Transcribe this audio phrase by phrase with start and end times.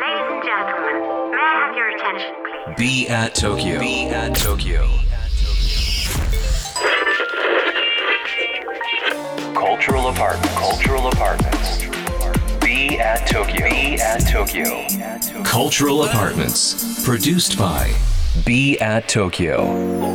[0.00, 2.76] Ladies and gentlemen, may I have your attention, please?
[2.78, 3.78] Be at Tokyo.
[3.78, 4.88] Be at Tokyo.
[9.54, 10.52] Cultural apartment.
[10.56, 11.78] Cultural apartments.
[12.60, 13.68] Be at Tokyo.
[13.68, 15.44] Be at Tokyo.
[15.44, 17.04] Cultural apartments.
[17.04, 17.92] Produced by
[18.46, 20.10] Be at Tokyo.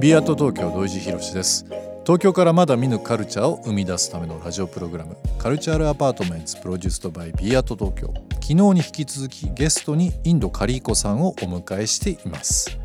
[0.00, 1.66] b アート東京土井地博です
[2.05, 8.13] 東京からまだ見ぬカルチャーを生み出すためのラジオプログラムカルチャールアパートメンツプロデュースドバイ b アート東京。
[8.33, 12.77] 昨日に引き続きゲストにインドカリーコさんをお迎えしています。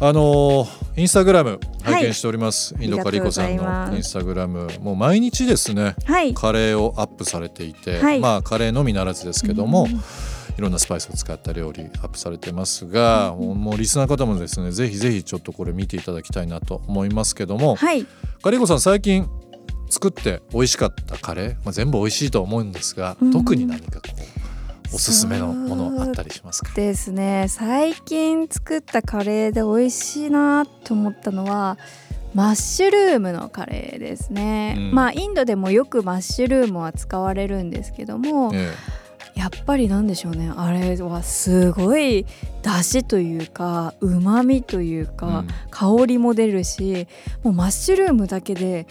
[0.00, 4.68] あのインスタグラム拝見しております、インドカリーコさんのインスタグラム。
[4.80, 6.34] もう毎日ですねはい。
[6.34, 8.18] カレーをアップされていて、はい。
[8.18, 9.86] まあカレーのみならずですけども、
[10.58, 18.06] いろんなスパイスを使った料理アップされてますが、もうもうリスナーの方もですねぜひぜひちょっとこれ見ていただきたいなと思いますけども、はい。
[18.42, 19.28] カリーコさん最近
[19.88, 24.08] 作って美味しかったカレー、まあ、全部美味しいと思うんですが、うん特に何かこ
[24.92, 26.72] うおすすめのものあったりしますか？
[26.74, 27.46] ですね。
[27.48, 31.78] 最近作ったカレーで美味しいなと思ったのは。
[32.34, 38.72] マッシュルームのカレーですね、うんまあインドでもよくマッシュルームは使われるんですけども、え
[39.34, 40.52] やっぱりなんでしょうね。
[40.54, 42.26] あれはすごい
[42.62, 45.48] 出汁というかうまみというか、うん。
[45.70, 47.08] 香りも出るし
[47.42, 48.86] もうマッシュルームだけで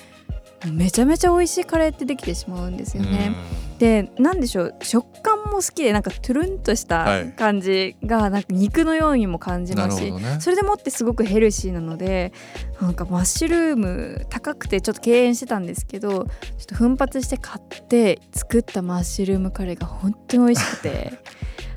[0.71, 3.35] めちゃめちゃ美味しいカレーってできてしまうんですえよね。
[3.79, 4.75] でなんでしょう。
[4.81, 7.31] 食感も好きでなんかトゥルンとしたはい。
[7.33, 10.37] 感じがなんか肉のようにも感じなますし、るほどね。
[10.41, 12.33] それでもってすごくヘルシーなので
[12.81, 16.27] なんかマッシュルーム高くてちょっと敬遠してたんですけどちょっ
[16.67, 21.13] と奮発して買って作ったマッシュルームカレーが本当に美味しくて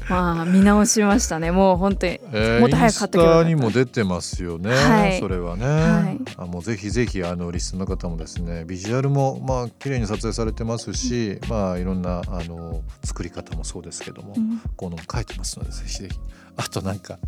[0.09, 1.51] まあ見直しましたね。
[1.51, 3.51] もう本当にえーもっと早く買っとけばよかった。
[3.51, 5.19] インスタにも出てますよね、はい。
[5.19, 6.21] それはね、はい。
[6.37, 14.61] あもうぜひぜひあのリスナーの方もですねビジュアルもまあ綺麗に撮影されてますし、まあいろんなあの作り方もそうですけども、うん。
[14.77, 16.19] この書いてますのでぜひぜひ。
[16.57, 17.19] あとなんか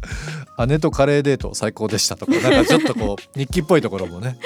[0.69, 4.39] 姉とカレーデート最高でしたとかなんかちょっとこう日記っぽいところもね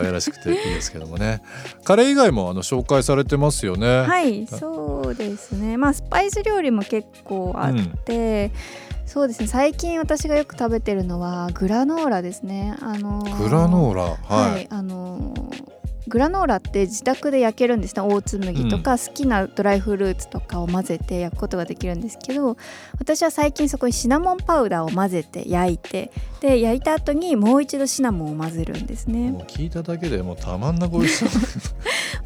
[0.00, 1.42] 可愛らしくていいですけどもね。
[1.84, 4.00] カレー以外もあの紹介されてますよね。
[4.00, 5.76] はいそうですね。
[5.76, 7.74] まあスパイス料理も結構あっ
[8.04, 8.50] て、
[9.06, 9.46] そうですね。
[9.46, 12.76] 最近私がよく食べてるのはグラノーラですね。
[12.80, 15.75] あのーグラノーラはい、はい、あのー
[16.08, 18.02] グラノーラって自宅で焼けるんですね。
[18.02, 22.56] 大粒麦とか好きなドライフルーツとかを混ぜて焼くことができるんですけど
[22.98, 29.30] 私は最近そこにシナモンパウダーを混ぜて焼いてで焼いた後にもう一度シナモンを混ぜるんですね。
[29.30, 31.24] もう聞いただけでもうたまんなく美味し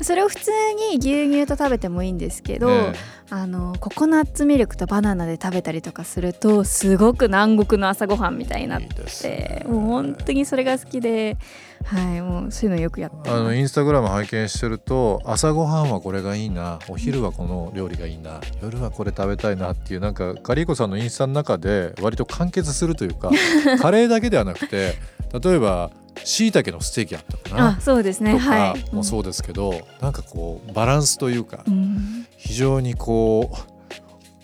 [0.02, 0.50] それを普通
[0.90, 2.92] に牛乳と食べてもいいんですけど、ね
[3.32, 8.88] あのココナッツミルクとバナナで食べたりとかするとすごく南国の朝ごはんみたいになって
[9.28, 9.64] ね。
[9.68, 11.36] もう本当にそれが好きで
[11.84, 13.30] はいもうそういうのよくやってます
[13.70, 23.30] スタグラム拝見してると朝ごはんはこれがいいなお昼はこの料理がいいな夜はこれ食べたいなっていうなんかカリーコさんのインスタの中で割と完結するというか
[23.80, 24.96] カレーだけではなくて
[25.40, 25.92] 例えば
[26.24, 28.32] しいたけのステーキあったかなあそうですね。
[28.34, 28.94] とかはい。
[28.94, 32.26] もそうですけど、なんかこうバランスというかうん。
[32.36, 33.56] 非常にこう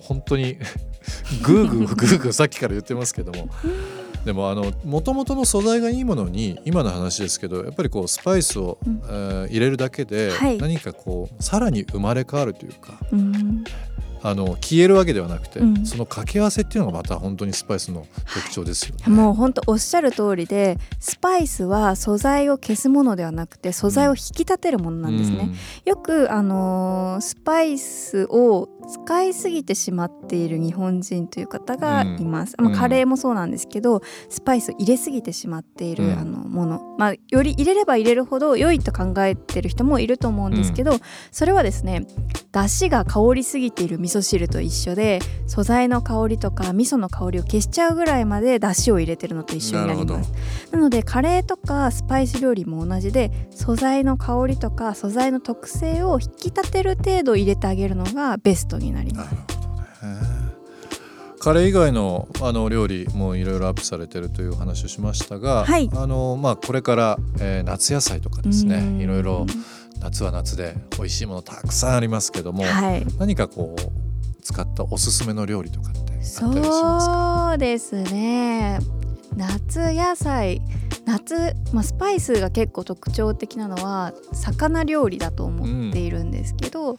[0.00, 0.56] 本当に
[1.42, 3.48] グーグーグーグーさっきから言ってますけども
[4.26, 9.02] でもあの元々の素材がいいものに今の話ですけどやっぱりこうスパイスを、うん。
[9.08, 10.58] えー入れるだけではい。
[10.58, 12.98] 何かこうさらに生まれ変わるというか。
[13.12, 13.45] うん
[14.28, 15.86] あの消えるわけではなくて、うん。
[15.86, 19.06] その掛け合わせっていうのがまた本当にスパイスの特徴ですよね。
[19.06, 25.54] もう本当おっしゃる通りでスパイスは素材を消すものではなくて素材を引き立てるものなんですね。
[25.84, 32.66] よくあのースパイスを使いすぎてしまっている日本人という方がいます、うん。
[32.66, 36.18] まあ、カレーもそうなんですけどスパイスを入れすぎてしまっている、うん。
[36.18, 40.98] あのもの、まあ、より入れれば入れるほど良いと考えてる人もいると思うんですけど、
[41.30, 42.06] それはですね
[42.56, 50.32] 出汁が香りすぎている味噌汁と一緒で素材の香りとか味噌の香りを消しちゃうぐらいまで出汁を入れてるのと一緒になります。
[50.72, 59.26] なのでカレーとかスパイス料理も同じで素材の香りとか素材の特性を引き立てる程度入れてあげるのがベストになります。
[59.26, 59.66] なるほどね。
[61.38, 65.90] カレー以外のあの料理もいろいろアップされてるというお話をしましたが、はい。
[65.94, 68.78] あのまあこれから、えー夏野菜とかですね。
[68.78, 69.00] うん。
[69.00, 69.46] いろいろ
[70.00, 73.04] 夏は夏で美味しいものたくさんありますけども、はい。
[73.18, 77.48] 何かこう使ったおすすめの料理とかってあったりしますか？
[77.50, 78.78] そうですね。
[79.36, 80.62] 夏野菜
[81.06, 86.98] 夏、まあ、スパイスが結構特徴的なのは魚料理だと思っているんですけど、うん、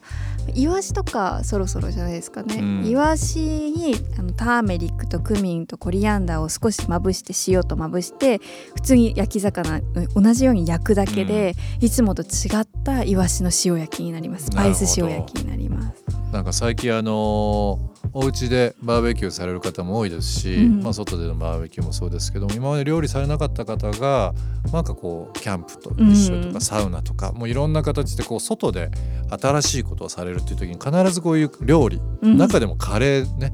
[0.56, 8.40] イワシとかそろそろじゃないですかね、うん、イワシにあのターメリックとクミンとコリアンダーを少しまぶして塩とまぶして
[8.76, 9.82] 普通に焼き魚
[10.16, 12.26] 同じように焼くだけで、うん、いつもと違
[12.62, 14.46] ったイワシの塩焼きになります。
[14.46, 24.34] スパイス塩焼きになりますなんか最近あのーお家でバーベキューされる方も多いですし、うん、まあ、外でのバーベキューもそうですけども今まで料理されなかった方が
[24.74, 28.90] なんかこうキャンプと一緒とかサウナとか、もういろんな形でこう外で
[29.30, 33.54] 新しいことをされるっていう時に必ずこういう料理、うん、中でもカレーね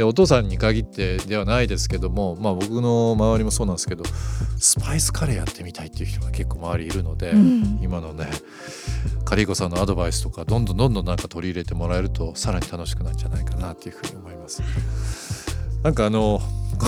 [0.00, 4.04] でお父さんに限ってではないですけども、まあ、僕の周りもそうなんですけど
[4.56, 8.26] スパイスカレーやってみたいっていう人が結構周りいるので、うん、今のね
[9.26, 14.62] カリーコさんのアドバイスとかどんどんどんどんなんか取り入れてもらえるとさらに楽しくなるんじゃないかなっていうふうに思います。
[15.82, 16.40] なんかあの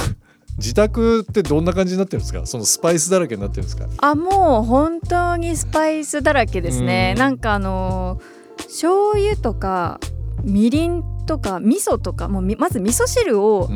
[0.56, 2.46] 自宅ってどんな感じになってるんですか？
[2.46, 3.88] そのスパイスだらけになってるんですか？
[3.98, 8.22] あもう本当にスパイスだらけですね、ん、なんかあの
[8.56, 10.00] 醤油とか
[10.44, 13.68] みりんとか味噌とかもうまず味噌汁を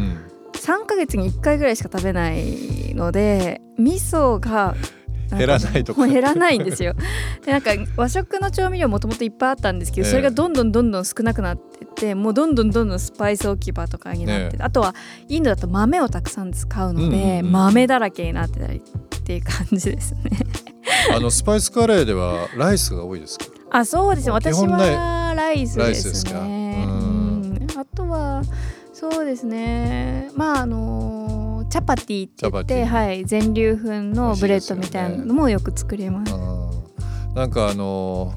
[0.52, 4.74] 3ヶ月に1回ぐらいしか食べないので味噌が
[5.30, 6.06] 減らないとか。
[6.06, 6.94] 減らないんですよ。
[7.44, 14.94] でなんか和食の調味料もともといっぱいあったんですけど、それがどんどんどんどん少なくなってってもうどんどんどんどんスパイス置き場とかになって、あとは
[15.28, 20.20] インドだと豆をたくさん使うので、豆だらけになってたりっていう感じですね。
[21.14, 23.46] あのスパイスカレーではライスが多いですか？
[23.70, 24.32] あそうですね。
[24.32, 26.30] 私はライスですね
[28.98, 30.30] そうですね。
[30.34, 36.32] まああのチャパティって言って、はい、全粒粉のブレッドみたいなのもよく作れます。
[36.32, 36.44] すね、
[37.34, 38.32] なんかあの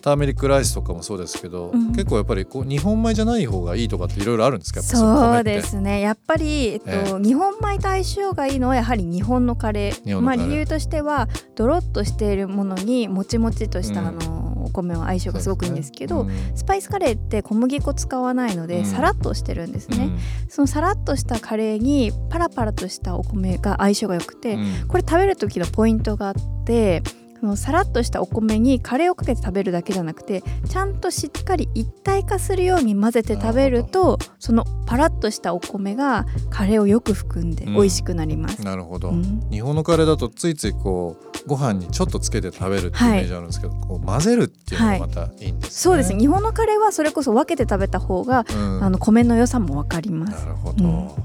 [0.00, 4.80] ターメリックライスとかもそうですけど、うん、結構やっぱりこう日本米じゃない方がいいとかっていろいろあるんですか？
[4.80, 6.00] そうですね。
[6.00, 10.20] やっぱり、えっと、えー、日本米と相性がいいのはやはり日本のカレー。
[10.22, 16.34] まあ、理由としてはドロッとしているものにもちもちとした、うん、あのお米は相性がすごくいいんですけど、ね。
[16.50, 20.10] うん、スパイスカレーって小麦粉使わないので、さらっとしてるんですね、
[20.48, 24.58] そのさらっとしたカレーにパラパラとしたお米が相性が良くて、
[24.88, 26.34] これ食べる時のポイントがあっ
[26.64, 27.02] て
[27.40, 50.44] そのさらっとしたお米にカレーをかけて食べるだけじゃなくてちゃんとしっかり一体化するように混ぜて食べるとそのパラッとしたお米がカレーをよく含んで美味しくなります、うん、なるほど、うん、日本のカレーだとついついこうご飯にちょっとつけて食べるっていうイメージあるんですけど、はい、こう混ぜるっていうのがまたいいんですね、はい、そうです日本のカレーはそれこそ分けて食べた方が、うん、あの米の良さも分かります。
[50.44, 51.16] なるほど、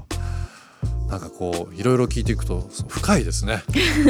[1.12, 3.62] なんかこういろいろ聞いていくと深いですね。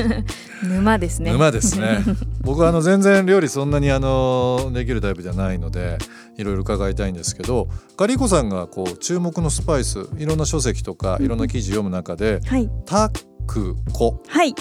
[0.63, 1.33] 沼ですね。
[1.33, 1.99] 沼ですね。
[2.43, 5.99] 僕はあの全然料理そんなにあのできるタイプじゃないので
[6.39, 7.67] いろいろ伺いたいんですけど
[7.97, 13.11] カリコさんがこう注目のスパイスいろんな書籍とかいろんな記事読む中で、はい、タ
[13.49, 14.55] クコ、はい、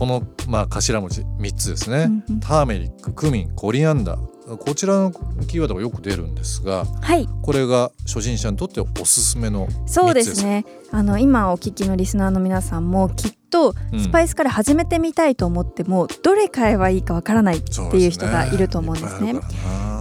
[0.00, 4.56] このまあ頭文字3つですね、うんうん、ターメリッククミンコリアンダー。
[4.56, 5.12] こちらの
[5.46, 10.64] キーワードがよく出るんですが、はい、これが初心者にとっておすすめのそうですね。
[10.90, 19.34] あの今お聞きのリスナーの皆さんもきっとスパイスカレー始めてみたいと思っても、うん、どれ買えばいいかわからないっていう人がいると思うんですね。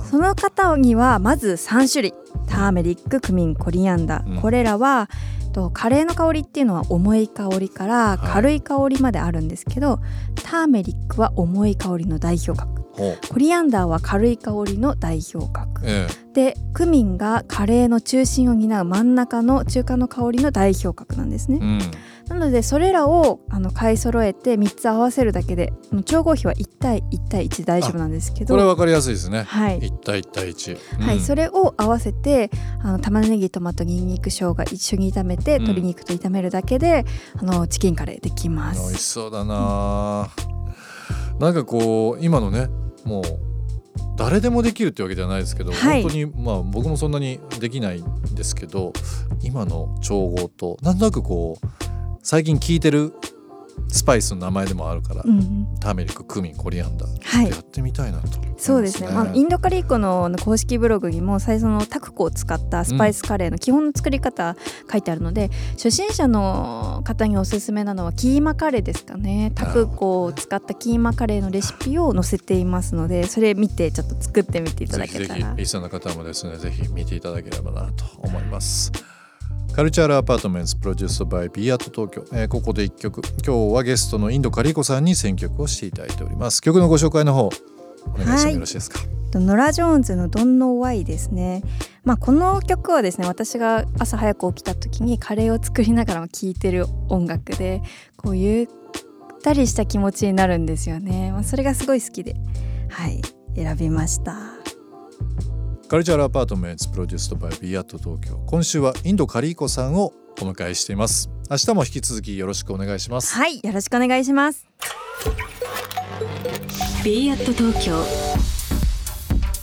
[0.09, 2.13] その方にはまず3種類。
[2.47, 5.07] ターメリッククミンコリアンダー、うん、これらは
[5.49, 10.01] とカレーの香りっていうのは重い香りから軽い香りまであるんですけど、は
[10.37, 12.78] い、ターメリックは重い香りの代表格
[13.29, 21.79] コリアンダーは軽い香りの代表格、ええ、でクミンがカレーの中心を担う真ん中の中間の香りの代表格なんですね、うん、
[22.27, 25.73] なのでそれらをあの買い揃えて3つ合わせるだけで
[26.05, 28.53] 調合比は1対1対1で大丈夫なんですけど。
[28.53, 37.05] これ分かりやすいですね、はい、1対1対1、うん、はいそれを合わせてあの玉ねぎトマトにんにく生姜一緒に炒めて、うん、鶏肉と炒めるだけで
[37.37, 38.81] あのチキンカレーできます。
[38.81, 40.29] 美味しそうだな、
[41.33, 42.69] うん、なんかこう今のね
[43.05, 43.23] もう
[44.17, 48.93] 誰でもできるってわけじゃないですけど、はい、本当にまあ僕もそんなにできないんですけど
[49.41, 51.67] 今の調合となんとなくこう
[52.21, 53.13] 最近聞いてる
[53.87, 64.55] スパイスの名前でもあるから、うん、ターメリッククミンコリアンダー、はい、やってみたいなと、ね、そうですね、まあ、インドカリーコの公式ブログにも最初のタクコを使ったスパイスカレーの基本の作り方
[64.91, 69.51] 書いてあるので、うん、初心者の方におすすめなのはキーマカレーですかね。
[69.55, 75.25] タクコを使ったキーマカレーのレシピを載せていますのでそれ見てちょっと作ってみていただけたら。
[75.27, 78.91] ぜひぜひリスナーの方もですねぜひ見ていただければなと思います。
[79.75, 83.21] カルチャールアパートメントプロデュースバイビアート東京、えー、ここで1曲。
[83.45, 86.61] 今日はゲストのインドカリコさんに選曲をしていただいております。
[86.61, 87.51] 曲のご紹介の方お
[88.17, 89.05] 願いしてもよろしいですか、は
[89.41, 91.63] い、ノラ・ジョーンズの「Don't Know Why」ですね。
[92.03, 97.81] まあ、この曲はですね私が朝早く起きた時にカレーを作りながら聴いてる音楽で
[98.17, 98.67] こうゆっ
[99.39, 102.35] ったりした気持ちになるんですよね、まあ、それがすごい好きで
[102.89, 103.21] はい
[103.55, 104.58] 選びました
[105.89, 111.31] カルチャーアパートメントプロデュースドバイビアット東京今週はインドカリーコさんをお迎えしています。
[111.49, 113.33] 明日も引き続きよろしくお願いします。
[113.33, 114.67] はいよろしくお願いします。
[117.03, 118.03] ビーアット東京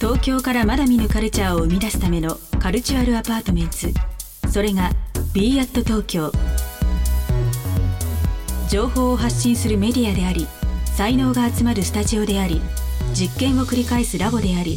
[0.00, 3.76] 東京からまだ見ぬカルチャーを生み出すための cultural apartment
[4.50, 4.90] それが
[5.32, 6.32] b アット東京
[8.68, 10.48] 情報を発信するメディアであり
[10.86, 12.60] 才能が集まるスタジオであり
[13.14, 14.76] 実験を繰り返すラボであり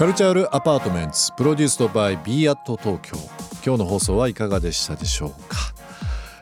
[0.00, 3.18] カルチャールアパートメントプロデュースドバイ b アット東京。
[3.62, 5.58] 今日の放送はいかがでしたでしょうか、